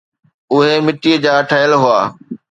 اهي 0.53 0.73
مٽيءَ 0.87 1.15
جا 1.25 1.33
ٺهيل 1.53 1.71
هئا. 1.85 1.99